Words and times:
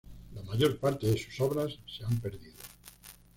La 0.33 0.41
mayor 0.41 0.79
parte 0.79 1.05
de 1.05 1.15
sus 1.15 1.39
obras 1.41 1.77
se 1.85 2.03
han 2.03 2.19
perdido. 2.19 2.55